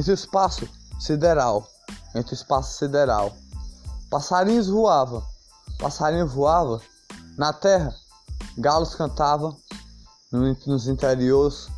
[0.00, 0.66] entre o espaço
[0.98, 1.68] sideral,
[2.14, 3.36] entre o espaço sideral.
[4.08, 5.22] Passarinhos voavam,
[5.78, 6.80] passarinho voava
[7.36, 7.94] na terra,
[8.56, 9.54] galos cantavam
[10.32, 11.68] nos interiores,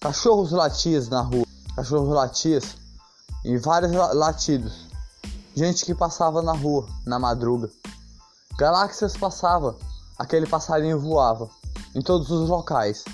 [0.00, 2.60] cachorros latiam na rua, cachorros latiam
[3.44, 4.88] em vários latidos.
[5.54, 7.70] Gente que passava na rua, na madruga.
[8.58, 9.76] Galáxias passava,
[10.18, 11.48] aquele passarinho voava
[11.94, 13.04] em todos os locais.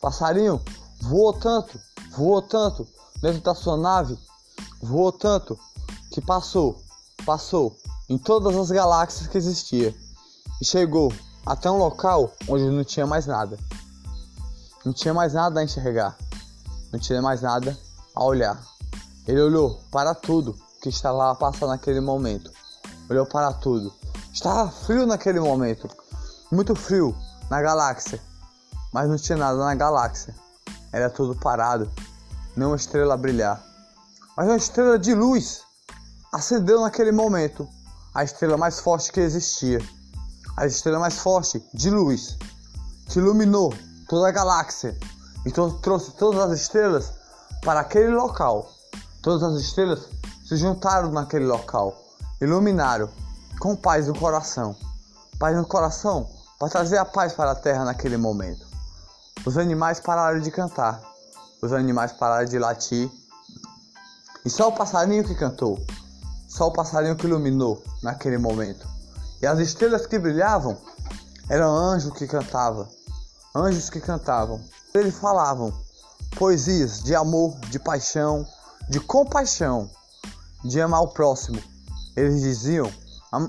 [0.00, 0.58] Passarinho
[1.02, 1.78] voou tanto,
[2.10, 2.86] voou tanto
[3.20, 4.18] dentro da sua nave,
[4.82, 5.58] voou tanto
[6.10, 6.82] que passou,
[7.24, 7.76] passou
[8.08, 9.94] em todas as galáxias que existia
[10.60, 11.12] e chegou
[11.46, 13.58] até um local onde não tinha mais nada.
[14.84, 16.16] Não tinha mais nada a enxergar,
[16.92, 17.78] não tinha mais nada
[18.14, 18.60] a olhar.
[19.26, 22.50] Ele olhou para tudo que estava passando naquele momento.
[23.08, 23.92] Olhou para tudo.
[24.32, 25.88] Estava frio naquele momento,
[26.50, 27.14] muito frio
[27.50, 28.20] na galáxia,
[28.92, 30.34] mas não tinha nada na galáxia.
[30.92, 31.90] Era tudo parado,
[32.56, 33.62] nenhuma estrela a brilhar.
[34.36, 35.62] Mas uma estrela de luz
[36.32, 37.68] acendeu naquele momento
[38.14, 39.78] a estrela mais forte que existia.
[40.56, 42.36] A estrela mais forte de luz
[43.08, 43.74] que iluminou
[44.08, 44.96] toda a galáxia
[45.46, 47.12] e trouxe todas as estrelas
[47.64, 48.70] para aquele local.
[49.22, 50.08] Todas as estrelas
[50.46, 51.96] se juntaram naquele local,
[52.40, 53.08] iluminaram
[53.60, 54.74] com paz no coração.
[55.38, 58.69] Paz no coração para trazer a paz para a terra naquele momento.
[59.44, 61.00] Os animais pararam de cantar,
[61.62, 63.10] os animais pararam de latir,
[64.44, 65.78] e só o passarinho que cantou.
[66.48, 68.88] Só o passarinho que iluminou naquele momento.
[69.40, 70.76] E as estrelas que brilhavam
[71.48, 72.88] eram anjos que cantavam.
[73.54, 74.60] Anjos que cantavam.
[74.94, 75.72] Eles falavam
[76.36, 78.46] poesias de amor, de paixão,
[78.88, 79.90] de compaixão,
[80.64, 81.62] de amar o próximo.
[82.16, 82.90] Eles diziam: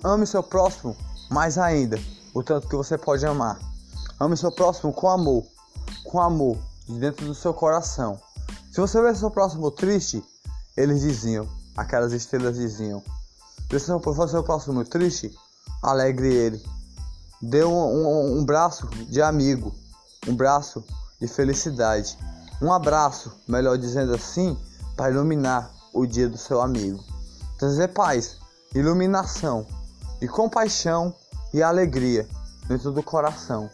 [0.04, 0.96] ame seu próximo
[1.30, 1.98] mais ainda,
[2.34, 3.58] o tanto que você pode amar.
[4.20, 5.44] Ame seu próximo com amor,
[6.12, 8.20] com amor, de dentro do seu coração.
[8.70, 10.22] Se você vê seu próximo triste,
[10.76, 13.02] eles diziam: aquelas estrelas diziam.
[13.72, 15.34] Se for seu próximo triste,
[15.82, 16.62] alegre ele.
[17.42, 19.74] Dê um, um, um braço de amigo,
[20.28, 20.84] um braço
[21.22, 22.18] de felicidade,
[22.62, 24.58] um abraço, melhor dizendo assim,
[24.98, 27.02] para iluminar o dia do seu amigo.
[27.58, 28.38] Trazer paz,
[28.76, 29.66] iluminação
[30.20, 31.16] e compaixão
[31.54, 32.28] e alegria
[32.68, 33.70] dentro do coração.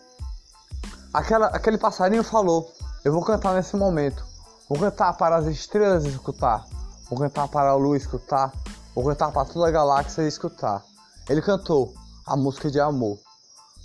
[1.18, 2.72] Aquela, aquele passarinho falou:
[3.04, 4.24] Eu vou cantar nesse momento.
[4.70, 6.64] Vou cantar para as estrelas escutar.
[7.10, 8.54] Vou cantar para a lua escutar.
[8.94, 10.84] Vou cantar para toda a galáxia escutar.
[11.28, 11.92] Ele cantou
[12.24, 13.18] a música de amor.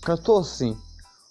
[0.03, 0.76] Cantou assim: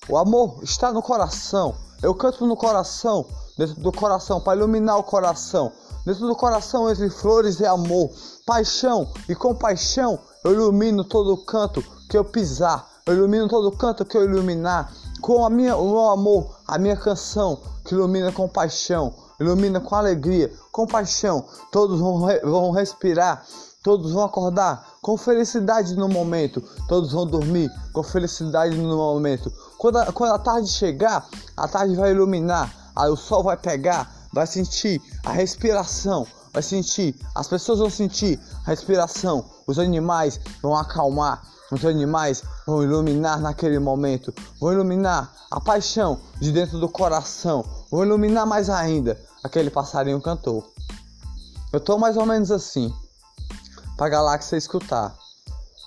[0.09, 1.75] O amor está no coração.
[2.01, 5.71] Eu canto no coração, dentro do coração, para iluminar o coração.
[6.03, 8.09] Dentro do coração, entre flores e amor,
[8.43, 12.89] paixão e compaixão, eu ilumino todo canto que eu pisar.
[13.05, 14.91] Eu ilumino todo canto que eu iluminar.
[15.21, 19.95] Com a minha, o meu amor, a minha canção, que ilumina com paixão ilumina com
[19.95, 21.43] alegria, com paixão.
[21.71, 23.43] Todos vão, re vão respirar,
[23.83, 29.51] todos vão acordar com felicidade no momento, todos vão dormir com felicidade no momento.
[29.77, 31.27] Quando a, quando a tarde chegar,
[31.57, 37.15] a tarde vai iluminar, aí o sol vai pegar, vai sentir a respiração, vai sentir,
[37.33, 43.79] as pessoas vão sentir a respiração, os animais vão acalmar, os animais vão iluminar naquele
[43.79, 50.21] momento, vão iluminar a paixão de dentro do coração, vão iluminar mais ainda aquele passarinho
[50.21, 50.71] cantou.
[51.71, 52.93] Eu tô mais ou menos assim,
[53.95, 55.15] pra galáxia escutar,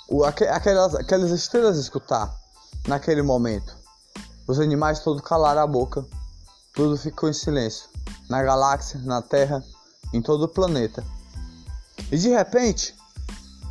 [0.09, 2.35] o, aquelas, aquelas estrelas escutar
[2.89, 3.77] naquele momento.
[4.47, 6.05] Os animais todos calaram a boca,
[6.75, 7.89] tudo ficou em silêncio,
[8.29, 9.63] na galáxia, na Terra,
[10.13, 11.05] em todo o planeta.
[12.11, 12.95] E de repente,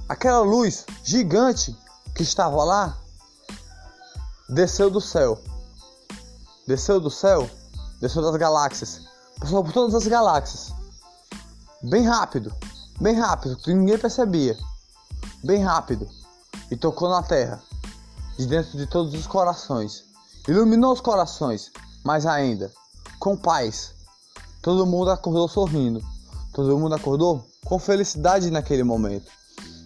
[0.07, 1.75] aquela luz gigante
[2.13, 2.97] que estava lá
[4.47, 5.39] desceu do céu.
[6.67, 7.49] Desceu do céu,
[7.99, 10.73] desceu das galáxias Passou por todas as galáxias.
[11.81, 12.53] Bem rápido,
[12.99, 14.57] bem rápido, que ninguém percebia.
[15.43, 16.07] Bem rápido.
[16.71, 17.61] E tocou na terra,
[18.37, 20.05] de dentro de todos os corações.
[20.47, 21.71] Iluminou os corações,
[22.05, 22.71] mais ainda,
[23.19, 23.93] com paz.
[24.61, 26.01] Todo mundo acordou sorrindo.
[26.53, 29.29] Todo mundo acordou com felicidade naquele momento.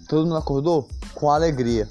[0.07, 1.89] Todo mundo acordou com alegria.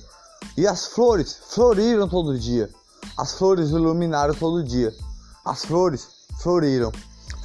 [0.57, 2.71] E as flores floriram todo dia.
[3.19, 4.93] As flores iluminaram todo dia.
[5.45, 6.09] As flores
[6.41, 6.93] floriram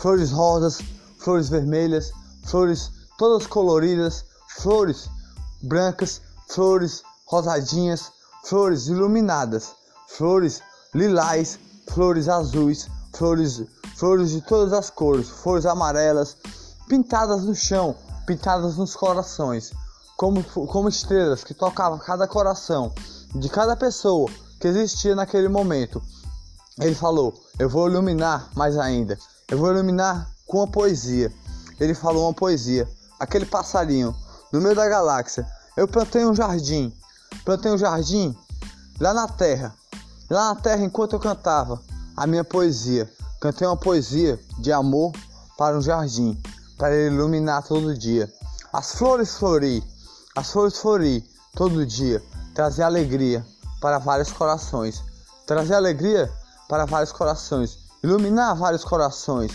[0.02, 0.82] flores rosas,
[1.20, 2.12] flores vermelhas,
[2.44, 4.26] flores todas coloridas,
[4.58, 5.08] flores
[5.62, 8.12] brancas, flores rosadinhas,
[8.44, 9.76] flores iluminadas,
[10.08, 10.64] flores
[10.96, 13.62] lilás, flores azuis, flores,
[13.96, 16.36] flores de todas as cores, flores amarelas,
[16.88, 19.72] pintadas no chão, pintadas nos corações,
[20.22, 22.94] como, como estrelas que tocavam cada coração
[23.34, 24.30] de cada pessoa
[24.60, 26.00] que existia naquele momento.
[26.80, 29.18] Ele falou: Eu vou iluminar mais ainda.
[29.50, 31.34] Eu vou iluminar com a poesia.
[31.80, 32.88] ele falou uma poesia.
[33.20, 34.16] Aquele passarinho,
[34.54, 35.44] no meio da galáxia.
[35.76, 36.94] Eu plantei um jardim,
[37.44, 38.38] plantei um jardim
[39.00, 39.74] lá na terra.
[40.30, 41.82] Lá na terra, enquanto eu cantava
[42.16, 45.14] a minha poesia, cantei uma poesia de amor
[45.58, 46.40] para um jardim,
[46.78, 48.32] para ele iluminar todo dia.
[48.72, 49.84] As flores flori,
[50.36, 51.24] as flores flori
[51.56, 52.24] todo dia,
[52.56, 53.46] trazer alegria
[53.82, 55.04] para vários corações,
[55.46, 56.32] trazer alegria
[56.70, 59.52] para vários corações, iluminar vários corações.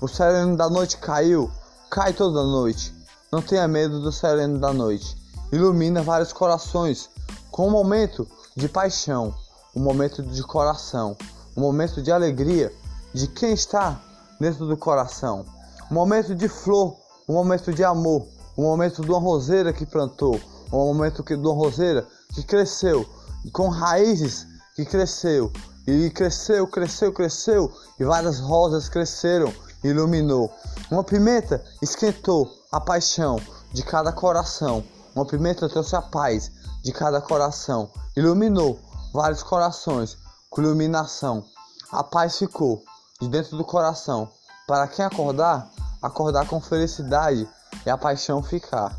[0.00, 1.50] O sereno da noite caiu,
[1.90, 2.94] cai toda noite.
[3.32, 5.16] Não tenha medo do sereno da noite.
[5.50, 7.08] Ilumina vários corações
[7.50, 9.34] com um momento de paixão,
[9.74, 11.16] um momento de coração,
[11.56, 12.72] um momento de alegria
[13.14, 13.98] de quem está
[14.38, 15.46] dentro do coração,
[15.90, 16.96] um momento de flor,
[17.26, 18.28] um momento de amor,
[18.58, 20.40] um momento de uma roseira que plantou,
[20.72, 23.08] um momento que, de uma roseira que cresceu,
[23.52, 25.52] com raízes que cresceu,
[25.86, 30.52] e cresceu, cresceu, cresceu, e várias rosas cresceram, iluminou.
[30.90, 33.40] Uma pimenta esquentou a paixão
[33.72, 34.84] de cada coração.
[35.14, 36.50] Uma pimenta trouxe a paz
[36.82, 38.80] de cada coração, iluminou
[39.14, 40.18] vários corações
[40.50, 41.44] com iluminação.
[41.92, 42.82] A paz ficou
[43.20, 44.28] de dentro do coração.
[44.66, 45.70] Para quem acordar,
[46.02, 47.48] acordar com felicidade
[47.86, 48.96] e a paixão ficar.